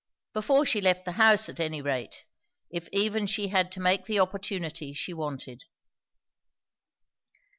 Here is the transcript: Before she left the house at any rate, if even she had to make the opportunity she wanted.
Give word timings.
Before 0.33 0.65
she 0.65 0.81
left 0.81 1.05
the 1.05 1.11
house 1.11 1.47
at 1.47 1.59
any 1.59 1.79
rate, 1.79 2.25
if 2.71 2.89
even 2.91 3.27
she 3.27 3.49
had 3.49 3.71
to 3.73 3.79
make 3.79 4.05
the 4.05 4.19
opportunity 4.19 4.93
she 4.95 5.13
wanted. 5.13 5.63